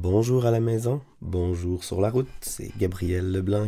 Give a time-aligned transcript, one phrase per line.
[0.00, 3.66] Bonjour à la maison, bonjour sur la route, c'est Gabriel Leblanc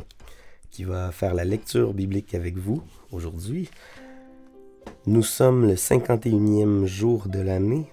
[0.71, 3.69] qui va faire la lecture biblique avec vous aujourd'hui.
[5.07, 7.87] Nous sommes le 51e jour de l'année.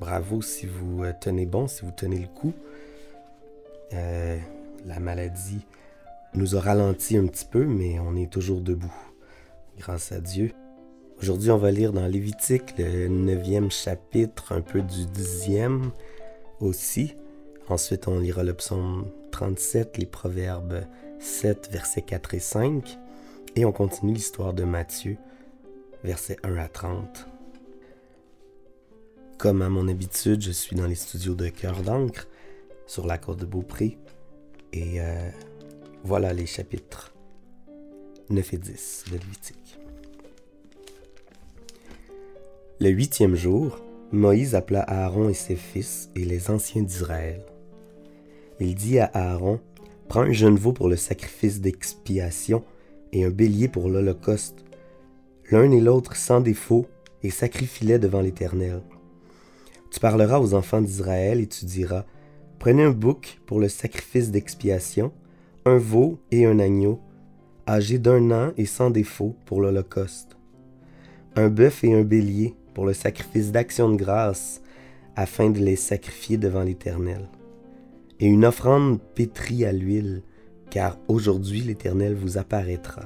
[0.00, 2.52] Bravo si vous euh, tenez bon, si vous tenez le coup.
[3.92, 4.36] Euh,
[4.84, 5.64] la maladie
[6.34, 8.96] nous a ralenti un petit peu, mais on est toujours debout,
[9.78, 10.50] grâce à Dieu.
[11.22, 15.82] Aujourd'hui, on va lire dans Lévitique le 9e chapitre, un peu du 10e
[16.58, 17.14] aussi.
[17.68, 20.84] Ensuite, on lira le psaume 37, les proverbes
[21.18, 22.98] 7, versets 4 et 5.
[23.56, 25.16] Et on continue l'histoire de Matthieu,
[26.04, 27.26] versets 1 à 30.
[29.36, 32.28] Comme à mon habitude, je suis dans les studios de Cœur d'encre,
[32.86, 33.98] sur la côte de Beaupré.
[34.72, 35.30] Et euh,
[36.04, 37.12] voilà les chapitres
[38.30, 39.78] 9 et 10 de Lévitique.
[42.78, 43.80] Le huitième jour,
[44.12, 47.44] Moïse appela Aaron et ses fils et les anciens d'Israël
[48.60, 49.60] il dit à Aaron,
[50.08, 52.62] Prends un jeune veau pour le sacrifice d'expiation
[53.12, 54.64] et un bélier pour l'holocauste,
[55.50, 56.86] l'un et l'autre sans défaut,
[57.22, 58.82] et sacrifie-les devant l'Éternel.
[59.90, 62.04] Tu parleras aux enfants d'Israël et tu diras,
[62.58, 65.12] Prenez un bouc pour le sacrifice d'expiation,
[65.64, 67.00] un veau et un agneau,
[67.68, 70.36] âgés d'un an et sans défaut pour l'holocauste,
[71.34, 74.62] un bœuf et un bélier pour le sacrifice d'action de grâce,
[75.16, 77.28] afin de les sacrifier devant l'Éternel
[78.20, 80.22] et une offrande pétrie à l'huile,
[80.70, 83.02] car aujourd'hui l'Éternel vous apparaîtra.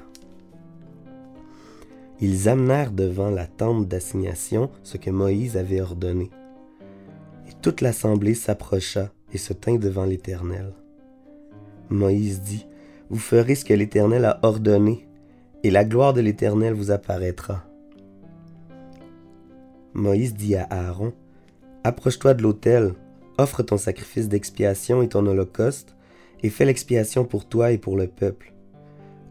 [2.21, 6.31] Ils amenèrent devant la tente d'assignation ce que Moïse avait ordonné.
[7.49, 10.75] Et toute l'assemblée s'approcha et se tint devant l'Éternel.
[11.89, 12.67] Moïse dit,
[13.09, 15.09] Vous ferez ce que l'Éternel a ordonné,
[15.63, 17.65] et la gloire de l'Éternel vous apparaîtra.
[19.95, 21.13] Moïse dit à Aaron,
[21.85, 22.95] Approche-toi de l'autel,
[23.41, 25.97] offre ton sacrifice d'expiation et ton holocauste,
[26.43, 28.53] et fais l'expiation pour toi et pour le peuple.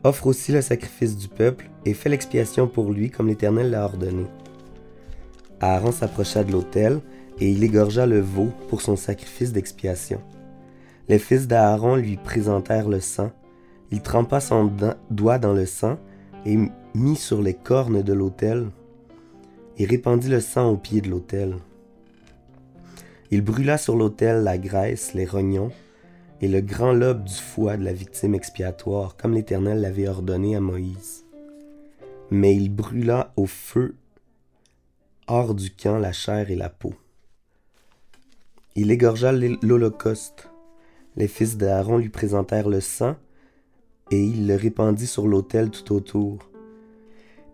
[0.04, 4.26] Offre aussi le sacrifice du peuple, et fais l'expiation pour lui comme l'Éternel l'a ordonné.
[5.62, 7.02] Aaron s'approcha de l'autel,
[7.40, 10.22] et il égorgea le veau pour son sacrifice d'expiation.
[11.08, 13.32] Les fils d'Aaron lui présentèrent le sang.
[13.92, 14.72] Il trempa son
[15.10, 15.98] doigt dans le sang
[16.46, 16.58] et
[16.94, 18.68] mit sur les cornes de l'autel,
[19.78, 21.56] et répandit le sang au pied de l'autel.
[23.32, 25.72] Il brûla sur l'autel la graisse, les rognons
[26.42, 30.62] et le grand lobe du foie de la victime expiatoire, comme l'Éternel l'avait ordonné à
[30.62, 31.26] Moïse.
[32.32, 33.96] Mais il brûla au feu
[35.28, 36.94] hors du camp la chair et la peau.
[38.76, 40.50] Il égorgea l'holocauste.
[41.16, 43.16] Les fils d'Aaron lui présentèrent le sang,
[44.10, 46.50] et il le répandit sur l'autel tout autour.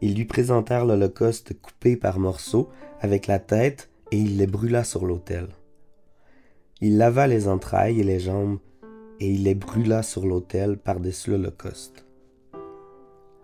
[0.02, 2.70] Ils lui présentèrent l'holocauste coupé par morceaux,
[3.02, 5.48] avec la tête, et il les brûla sur l'autel.
[6.82, 8.60] Il lava les entrailles et les jambes,
[9.22, 12.06] et il les brûla sur l'autel par-dessus l'Holocauste.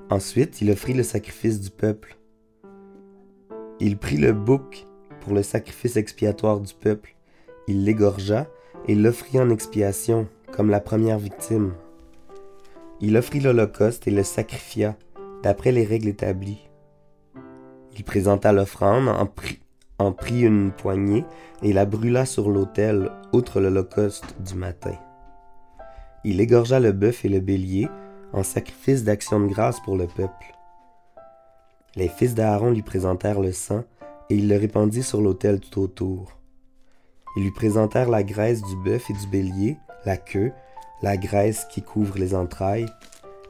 [0.09, 2.17] Ensuite, il offrit le sacrifice du peuple.
[3.79, 4.85] Il prit le bouc
[5.21, 7.15] pour le sacrifice expiatoire du peuple.
[7.67, 8.47] Il l'égorgea
[8.89, 11.73] et l'offrit en expiation, comme la première victime.
[12.99, 14.97] Il offrit l'Holocauste et le sacrifia,
[15.41, 16.69] d'après les règles établies.
[17.97, 19.25] Il présenta l'offrande en,
[20.11, 21.23] prit une poignée
[21.61, 24.95] et la brûla sur l'autel, outre l'holocauste du matin.
[26.23, 27.87] Il égorgea le bœuf et le bélier
[28.33, 30.55] en sacrifice d'action de grâce pour le peuple.
[31.95, 33.83] Les fils d'Aaron lui présentèrent le sang,
[34.29, 36.37] et il le répandit sur l'autel tout autour.
[37.35, 40.51] Ils lui présentèrent la graisse du bœuf et du bélier, la queue,
[41.01, 42.87] la graisse qui couvre les entrailles,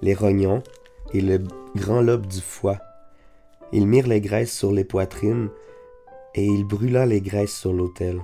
[0.02, 0.64] les rognons
[1.14, 1.44] et le
[1.76, 2.80] grand lobe du foie.
[3.72, 5.50] Ils mirent les graisses sur les poitrines
[6.36, 8.22] et il brûla les graisses sur l'autel.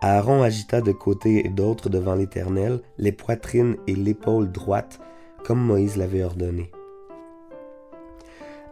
[0.00, 5.00] Aaron agita de côté et d'autre devant l'Éternel les poitrines et l'épaule droite,
[5.44, 6.70] comme Moïse l'avait ordonné.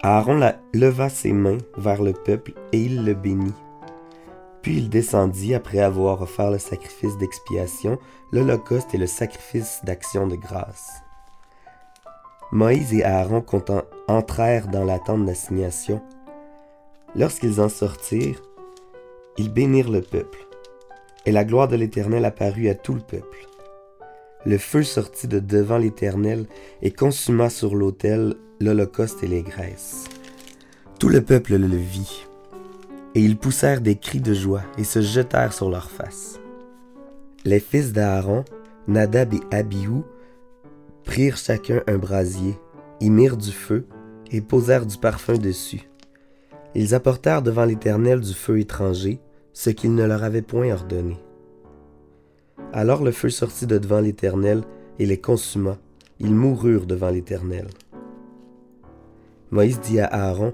[0.02, 3.54] Aaron leva ses mains vers le peuple et il le bénit.
[4.62, 7.98] Puis il descendit après avoir offert le sacrifice d'expiation,
[8.30, 11.02] l'holocauste et le sacrifice d'action de grâce.
[12.52, 13.44] Moïse et Aaron
[14.06, 16.00] entrèrent dans la tente d'assignation
[17.16, 18.42] Lorsqu'ils en sortirent,
[19.38, 20.46] ils bénirent le peuple,
[21.24, 23.46] et la gloire de l'Éternel apparut à tout le peuple.
[24.44, 26.46] Le feu sortit de devant l'Éternel
[26.82, 30.04] et consuma sur l'autel l'holocauste et les graisses.
[30.98, 32.26] Tout le peuple le vit,
[33.14, 36.38] et ils poussèrent des cris de joie et se jetèrent sur leurs faces.
[37.46, 38.44] Les fils d'Aaron,
[38.88, 40.02] Nadab et Abihu,
[41.04, 42.58] prirent chacun un brasier,
[43.00, 43.86] y mirent du feu
[44.30, 45.88] et posèrent du parfum dessus.
[46.78, 49.18] Ils apportèrent devant l'Éternel du feu étranger,
[49.54, 51.16] ce qu'il ne leur avait point ordonné.
[52.74, 54.62] Alors le feu sortit de devant l'Éternel
[54.98, 55.78] et les consuma.
[56.20, 57.68] Ils moururent devant l'Éternel.
[59.50, 60.52] Moïse dit à Aaron,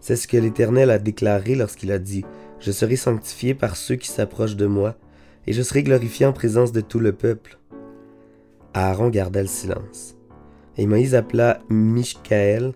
[0.00, 2.24] C'est ce que l'Éternel a déclaré lorsqu'il a dit,
[2.58, 4.96] Je serai sanctifié par ceux qui s'approchent de moi,
[5.46, 7.58] et je serai glorifié en présence de tout le peuple.
[8.72, 10.16] Aaron garda le silence.
[10.78, 12.72] Et Moïse appela Mishkaël,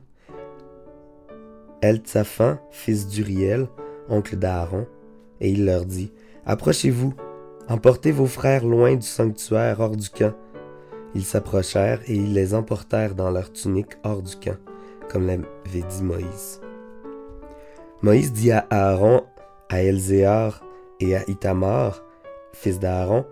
[1.84, 3.69] Eltsaphan, fils d'Uriel,
[4.08, 4.86] oncle d'Aaron,
[5.42, 6.10] et il leur dit,
[6.46, 7.12] Approchez-vous,
[7.69, 10.32] emportez vos frères loin du sanctuaire hors du camp.
[11.14, 14.56] Ils s'approchèrent et ils les emportèrent dans leurs tuniques hors du camp,
[15.10, 16.62] comme l'avait dit Moïse.
[18.00, 19.25] Moïse dit à Aaron,
[19.69, 20.64] à Elzéar
[21.00, 22.02] et à Itamar,
[22.54, 23.26] fils d'Aaron,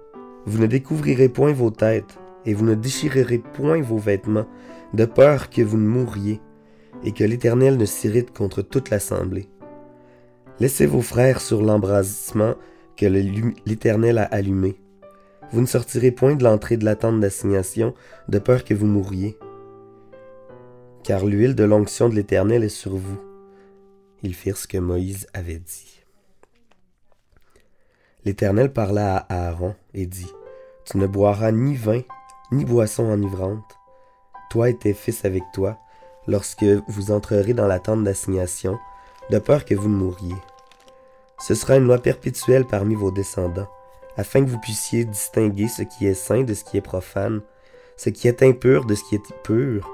[0.44, 4.46] Vous ne découvrirez point vos têtes, et vous ne déchirerez point vos vêtements,
[4.92, 6.40] de peur que vous ne mouriez,
[7.04, 9.48] et que l'Éternel ne s'irrite contre toute l'assemblée.
[10.60, 12.54] Laissez vos frères sur l'embrasement
[12.96, 14.76] que l'Éternel a allumé.
[15.50, 17.94] Vous ne sortirez point de l'entrée de la tente d'assignation,
[18.28, 19.36] de peur que vous mouriez.
[21.02, 23.20] Car l'huile de l'onction de l'Éternel est sur vous.
[24.22, 26.02] Ils firent ce que Moïse avait dit.
[28.24, 30.30] L'Éternel parla à Aaron et dit,
[30.84, 32.02] Tu ne boiras ni vin,
[32.52, 33.76] ni boisson enivrante,
[34.48, 35.78] toi et tes fils avec toi,
[36.26, 38.78] lorsque vous entrerez dans la tente d'assignation,
[39.30, 40.36] de peur que vous ne mouriez.
[41.38, 43.68] Ce sera une loi perpétuelle parmi vos descendants,
[44.16, 47.40] afin que vous puissiez distinguer ce qui est saint de ce qui est profane,
[47.96, 49.90] ce qui est impur de ce qui est pur,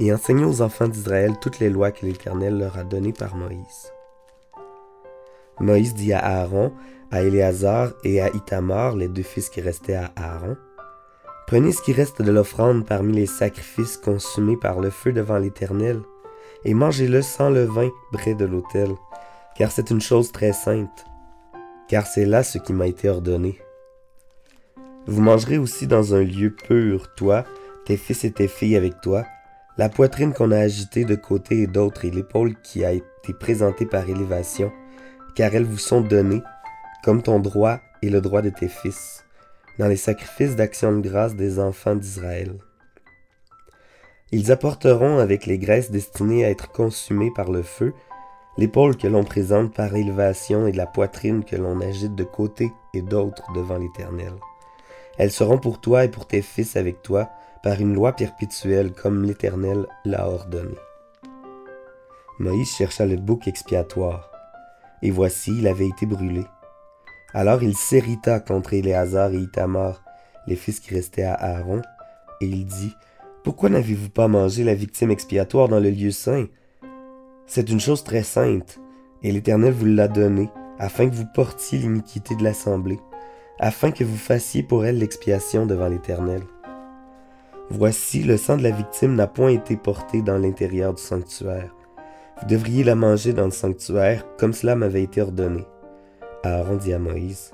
[0.00, 3.92] et enseigner aux enfants d'Israël toutes les lois que l'Éternel leur a données par Moïse.
[5.60, 6.72] Moïse dit à Aaron,
[7.10, 10.56] à Éléazar et à Itamar, les deux fils qui restaient à Aaron,
[11.46, 16.00] Prenez ce qui reste de l'offrande parmi les sacrifices consumés par le feu devant l'Éternel,
[16.64, 18.90] et mangez-le sans levain près de l'autel,
[19.56, 21.04] car c'est une chose très sainte,
[21.88, 23.58] car c'est là ce qui m'a été ordonné.
[25.06, 27.44] Vous mangerez aussi dans un lieu pur, toi,
[27.84, 29.24] tes fils et tes filles avec toi,
[29.76, 33.86] la poitrine qu'on a agitée de côté et d'autre et l'épaule qui a été présentée
[33.86, 34.70] par élévation,
[35.34, 36.42] car elles vous sont données,
[37.02, 39.24] comme ton droit et le droit de tes fils
[39.78, 42.58] dans les sacrifices d'action de grâce des enfants d'Israël.
[44.30, 47.92] Ils apporteront avec les graisses destinées à être consumées par le feu,
[48.56, 53.02] l'épaule que l'on présente par élévation et la poitrine que l'on agite de côté et
[53.02, 54.32] d'autre devant l'Éternel.
[55.18, 57.30] Elles seront pour toi et pour tes fils avec toi
[57.62, 60.74] par une loi perpétuelle comme l'Éternel l'a ordonné.
[62.38, 64.32] Moïse chercha le bouc expiatoire,
[65.02, 66.42] et voici, il avait été brûlé.
[67.34, 70.02] Alors il s'irrita contre Éléazar et Itamar,
[70.46, 71.80] les fils qui restaient à Aaron,
[72.40, 72.94] et il dit,
[73.42, 76.46] Pourquoi n'avez-vous pas mangé la victime expiatoire dans le lieu saint?
[77.46, 78.80] C'est une chose très sainte,
[79.22, 82.98] et l'Éternel vous l'a donnée, afin que vous portiez l'iniquité de l'assemblée,
[83.58, 86.42] afin que vous fassiez pour elle l'expiation devant l'Éternel.
[87.70, 91.74] Voici, le sang de la victime n'a point été porté dans l'intérieur du sanctuaire.
[92.40, 95.64] Vous devriez la manger dans le sanctuaire, comme cela m'avait été ordonné.
[96.42, 97.52] Aaron dit à Moïse,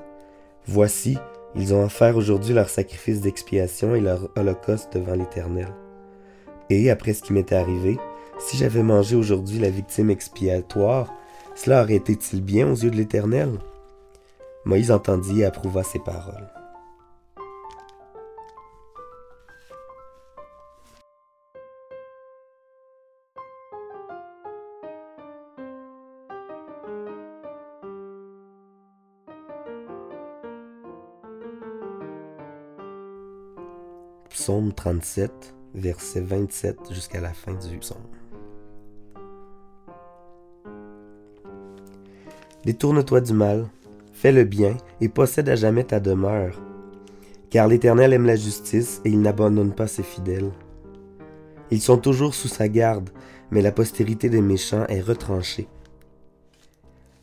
[0.66, 1.18] Voici,
[1.54, 5.68] ils ont offert aujourd'hui leur sacrifice d'expiation et leur holocauste devant l'Éternel.
[6.70, 7.98] Et après ce qui m'était arrivé,
[8.38, 11.12] si j'avais mangé aujourd'hui la victime expiatoire,
[11.54, 13.50] cela aurait été-il bien aux yeux de l'Éternel
[14.64, 16.48] Moïse entendit et approuva ces paroles.
[34.48, 37.98] Psaume 37, verset 27 jusqu'à la fin du psaume.
[42.64, 43.68] Détourne-toi du mal,
[44.14, 46.58] fais le bien et possède à jamais ta demeure.
[47.50, 50.50] Car l'Éternel aime la justice et il n'abandonne pas ses fidèles.
[51.70, 53.10] Ils sont toujours sous sa garde,
[53.50, 55.68] mais la postérité des méchants est retranchée.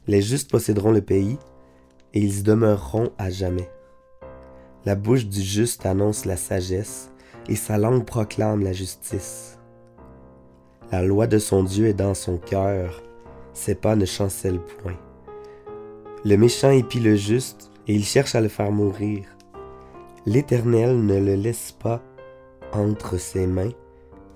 [0.05, 1.39] Les justes posséderont le pays,
[2.13, 3.72] et ils y demeureront à jamais.
[4.86, 7.10] La bouche du juste annonce la sagesse,
[7.48, 9.58] et sa langue proclame la justice.
[10.92, 13.02] La loi de son Dieu est dans son cœur,
[13.54, 14.98] ses pas ne chancellent point.
[16.24, 19.24] Le méchant épie le juste, et il cherche à le faire mourir.
[20.25, 22.02] L'Éternel ne le laisse pas
[22.74, 23.72] entre ses mains,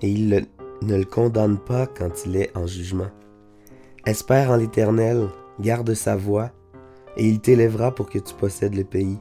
[0.02, 0.46] et il
[0.82, 3.10] ne le condamne pas quand il est en jugement.
[4.06, 5.28] Espère en l'Éternel,
[5.60, 6.50] garde sa voix,
[7.16, 9.18] et il t'élèvera pour que tu possèdes le pays.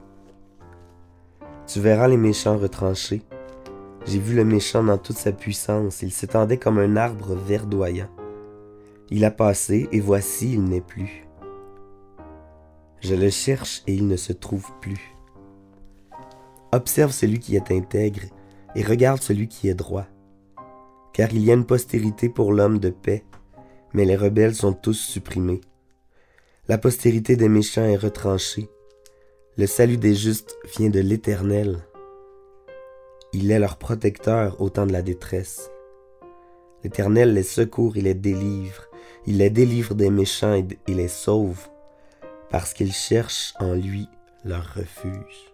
[1.68, 3.22] Tu verras les méchants retranchés.
[4.06, 8.10] J'ai vu le méchant dans toute sa puissance, il s'étendait comme un arbre verdoyant.
[9.10, 11.28] Il a passé, et voici, il n'est plus.
[13.02, 15.16] Je le cherche, et il ne se trouve plus.
[16.72, 18.22] Observe celui qui est intègre
[18.76, 20.06] et regarde celui qui est droit.
[21.14, 23.26] Car il y a une postérité pour l'homme de paix,
[23.94, 25.62] mais les rebelles sont tous supprimés.
[26.68, 28.70] La postérité des méchants est retranchée.
[29.58, 31.80] Le salut des justes vient de l'Éternel.
[33.32, 35.70] Il est leur protecteur au temps de la détresse.
[36.84, 38.84] L'Éternel les secourt et les délivre.
[39.28, 41.68] Il les délivre des méchants et les sauve,
[42.50, 44.08] parce qu'ils cherchent en lui
[44.44, 45.54] leur refuge.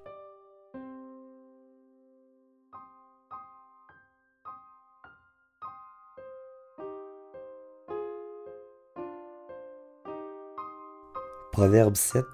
[11.52, 12.26] Proverbe 7,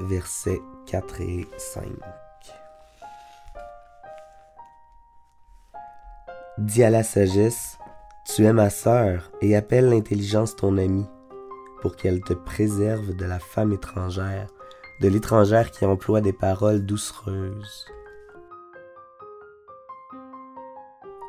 [0.00, 1.84] versets 4 et 5.
[6.58, 7.78] Dis à la sagesse,
[8.26, 11.06] tu es ma sœur, et appelle l'intelligence ton amie,
[11.80, 14.48] pour qu'elle te préserve de la femme étrangère,
[15.00, 17.86] de l'étrangère qui emploie des paroles doucereuses.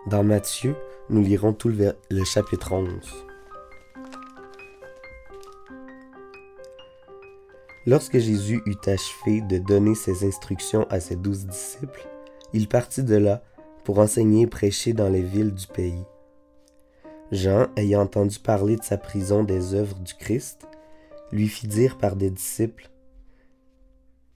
[0.07, 0.75] Dans Matthieu,
[1.09, 2.89] nous lirons tout le, le chapitre 11.
[7.85, 12.09] Lorsque Jésus eut achevé de donner ses instructions à ses douze disciples,
[12.51, 13.41] il partit de là
[13.83, 16.05] pour enseigner et prêcher dans les villes du pays.
[17.31, 20.67] Jean, ayant entendu parler de sa prison des œuvres du Christ,
[21.31, 22.89] lui fit dire par des disciples,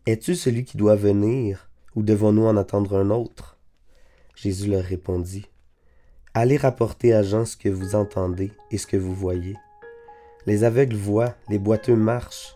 [0.06, 3.58] Es-tu celui qui doit venir, ou devons-nous en attendre un autre
[4.36, 5.48] Jésus leur répondit,
[6.34, 9.56] Allez rapporter à Jean ce que vous entendez et ce que vous voyez.
[10.46, 12.56] Les aveugles voient, les boiteux marchent,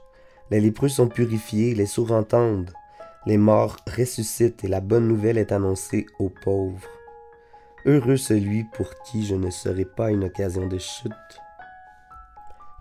[0.50, 2.72] les lépreux sont purifiés, les sourds entendent,
[3.26, 6.88] les morts ressuscitent et la bonne nouvelle est annoncée aux pauvres.
[7.86, 11.12] Heureux celui pour qui je ne serai pas une occasion de chute.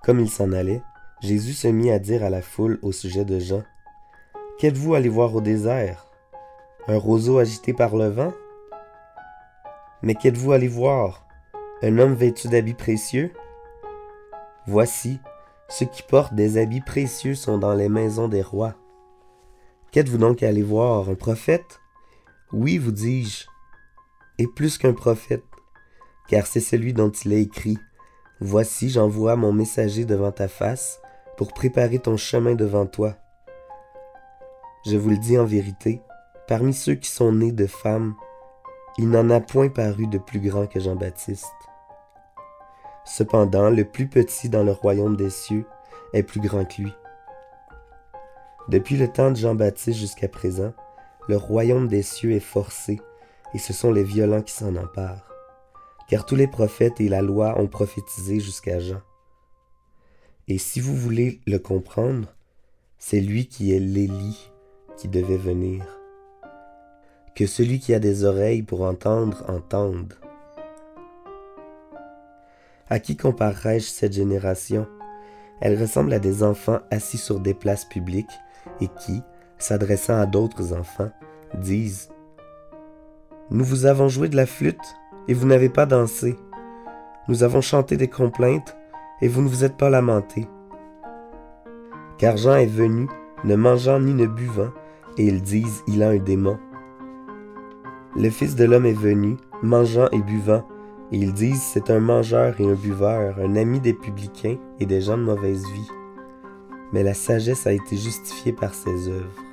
[0.03, 0.83] Comme il s'en allait,
[1.21, 3.63] Jésus se mit à dire à la foule au sujet de Jean,
[4.59, 6.07] Qu'êtes-vous allé voir au désert?
[6.87, 8.35] Un roseau agité par le vent?
[10.03, 11.27] Mais qu'êtes-vous allé voir?
[11.83, 13.33] Un homme vêtu d'habits précieux?
[14.67, 15.19] Voici,
[15.69, 18.75] ceux qui portent des habits précieux sont dans les maisons des rois.
[19.93, 21.81] Qu'êtes-vous donc allé voir Un prophète?
[22.53, 23.47] Oui, vous dis-je,
[24.39, 25.45] et plus qu'un prophète,
[26.29, 27.77] car c'est celui dont il est écrit.
[28.41, 31.01] Voici, j'envoie mon messager devant ta face
[31.37, 33.17] pour préparer ton chemin devant toi.
[34.87, 36.01] Je vous le dis en vérité,
[36.47, 38.15] parmi ceux qui sont nés de femmes,
[38.97, 41.47] il n'en a point paru de plus grand que Jean-Baptiste.
[43.05, 45.67] Cependant, le plus petit dans le royaume des cieux
[46.13, 46.93] est plus grand que lui.
[48.71, 50.73] Depuis le temps de Jean-Baptiste jusqu'à présent,
[51.27, 53.01] le royaume des cieux est forcé,
[53.53, 55.29] et ce sont les violents qui s'en emparent.
[56.09, 59.01] Car tous les prophètes et la loi ont prophétisé jusqu'à Jean.
[60.47, 62.29] Et si vous voulez le comprendre,
[62.97, 64.53] c'est lui qui est l'Élie
[64.97, 65.85] qui devait venir.
[67.35, 70.15] Que celui qui a des oreilles pour entendre entende.
[72.89, 74.87] À qui comparerai-je cette génération?
[75.61, 78.39] Elle ressemble à des enfants assis sur des places publiques
[78.81, 79.23] et qui,
[79.59, 81.11] s'adressant à d'autres enfants,
[81.55, 82.09] disent
[83.51, 84.97] Nous vous avons joué de la flûte
[85.29, 86.37] et vous n'avez pas dansé.
[87.29, 88.77] Nous avons chanté des complaintes
[89.21, 90.49] et vous ne vous êtes pas lamentés.
[92.19, 93.09] Car Jean est venu,
[93.45, 94.71] ne mangeant ni ne buvant,
[95.17, 96.59] et ils disent Il a un démon.
[98.17, 100.65] Le Fils de l'homme est venu, mangeant et buvant,
[101.13, 105.01] et ils disent c'est un mangeur et un buveur, un ami des publicains et des
[105.01, 105.89] gens de mauvaise vie.
[106.93, 109.45] Mais la sagesse a été justifiée par ses œuvres.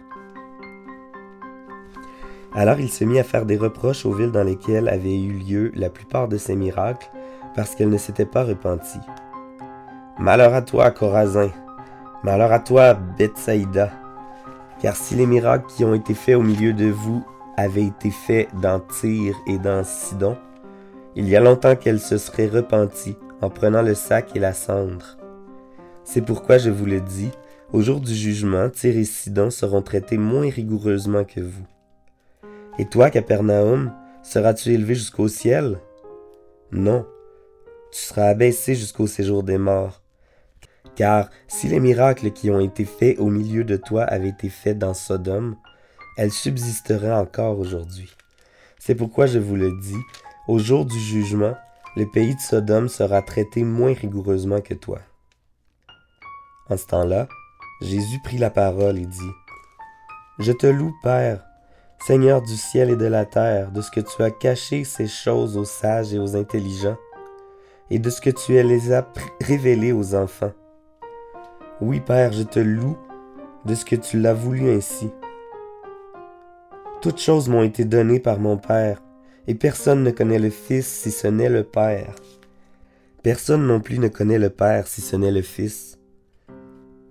[2.54, 5.72] Alors il se mit à faire des reproches aux villes dans lesquelles avaient eu lieu
[5.76, 7.10] la plupart de ses miracles,
[7.56, 9.00] parce qu'elles ne s'étaient pas repenties.
[10.18, 11.52] Malheur à toi, Corazin!
[12.24, 13.92] Malheur à toi, Bethsaïda!
[14.82, 17.24] Car si les miracles qui ont été faits au milieu de vous
[17.58, 20.38] avaient été faits dans Tyr et dans Sidon,
[21.16, 25.17] il y a longtemps qu'elle se serait repentie en prenant le sac et la cendre.
[26.10, 27.32] C'est pourquoi je vous le dis,
[27.74, 31.68] au jour du jugement, Tyr et Sidon seront traités moins rigoureusement que vous.
[32.80, 33.92] Et toi, Capernaum,
[34.24, 35.82] seras-tu élevé jusqu'au ciel?
[36.72, 37.06] Non,
[37.92, 40.02] tu seras abaissé jusqu'au séjour des morts.
[40.96, 44.80] Car si les miracles qui ont été faits au milieu de toi avaient été faits
[44.80, 45.58] dans Sodome,
[46.16, 48.16] elles subsisteraient encore aujourd'hui.
[48.80, 50.02] C'est pourquoi je vous le dis,
[50.48, 51.56] au jour du jugement,
[51.98, 55.02] le pays de Sodome sera traité moins rigoureusement que toi.
[56.70, 57.28] En ce temps-là,
[57.82, 59.32] Jésus prit la parole et dit,
[60.40, 61.46] Je te loue, Père,
[62.06, 65.58] Seigneur du ciel et de la terre, de ce que tu as caché ces choses
[65.58, 66.98] aux sages et aux intelligents,
[67.90, 69.08] et de ce que tu les as
[69.42, 70.52] révélées aux enfants.
[71.80, 72.98] Oui, Père, je te loue
[73.66, 75.10] de ce que tu l'as voulu ainsi.
[77.02, 79.02] Toutes choses m'ont été données par mon Père,
[79.48, 82.14] et personne ne connaît le Fils si ce n'est le Père.
[83.24, 85.97] Personne non plus ne connaît le Père si ce n'est le Fils,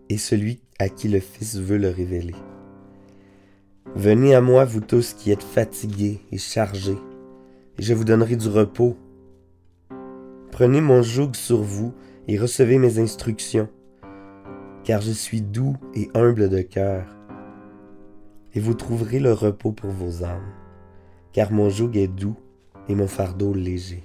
[0.09, 2.35] et celui à qui le Fils veut le révéler.
[3.95, 6.99] Venez à moi, vous tous qui êtes fatigués et chargés,
[7.79, 8.97] et je vous donnerai du repos.
[10.53, 11.95] Prenez mon joug sur vous
[12.29, 13.69] et recevez mes instructions,
[14.85, 17.07] car je suis doux et humble de cœur,
[18.55, 20.53] et vous trouverez le repos pour vos âmes,
[21.33, 22.37] car mon joug est doux
[22.89, 24.05] et mon fardeau léger.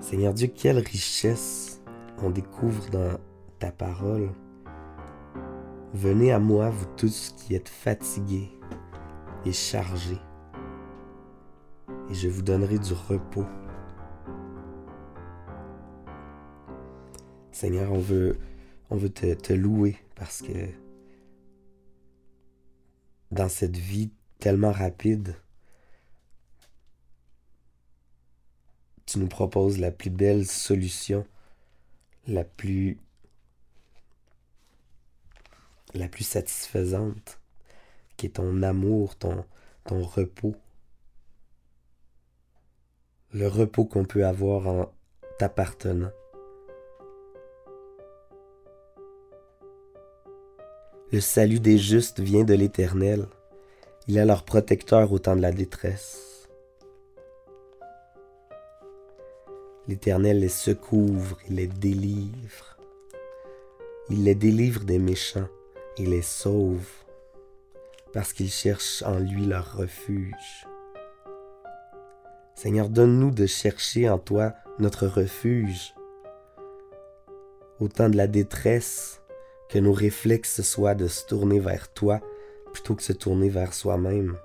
[0.00, 1.75] Seigneur Dieu, quelle richesse
[2.22, 3.18] on découvre dans
[3.58, 4.30] ta parole.
[5.92, 8.50] Venez à moi, vous tous qui êtes fatigués
[9.44, 10.20] et chargés,
[12.10, 13.46] et je vous donnerai du repos.
[17.52, 18.38] Seigneur, on veut,
[18.90, 20.68] on veut te, te louer parce que
[23.30, 25.36] dans cette vie tellement rapide,
[29.06, 31.24] tu nous proposes la plus belle solution,
[32.26, 32.98] la plus
[36.20, 37.38] satisfaisante,
[38.16, 39.44] qui est ton amour, ton,
[39.84, 40.56] ton repos.
[43.32, 44.92] Le repos qu'on peut avoir en
[45.38, 46.10] t'appartenant.
[51.12, 53.26] Le salut des justes vient de l'Éternel.
[54.08, 56.35] Il est leur protecteur au temps de la détresse.
[59.88, 62.76] L'Éternel les secouvre, il les délivre.
[64.10, 65.48] Il les délivre des méchants
[65.96, 66.88] et les sauve,
[68.12, 70.66] parce qu'ils cherchent en lui leur refuge.
[72.56, 75.94] Seigneur, donne-nous de chercher en toi notre refuge.
[77.78, 79.20] Au temps de la détresse,
[79.68, 82.20] que nos réflexes soient de se tourner vers toi
[82.72, 84.36] plutôt que de se tourner vers soi-même.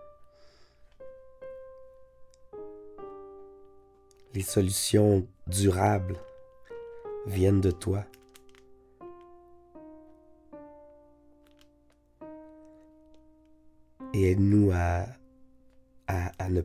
[4.34, 6.18] Les solutions durables
[7.28, 8.06] viennent de toi.
[14.14, 15.06] Et aide-nous à,
[16.08, 16.62] à, à ne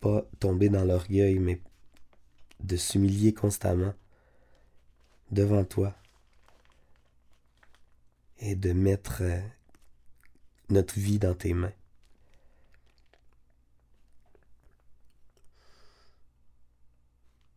[0.00, 1.60] pas tomber dans l'orgueil, mais
[2.60, 3.94] de s'humilier constamment
[5.30, 5.94] devant toi
[8.38, 9.40] et de mettre euh,
[10.70, 11.72] notre vie dans tes mains.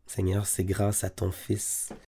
[0.08, 1.90] Seigneur, c'est grâce à ton Fils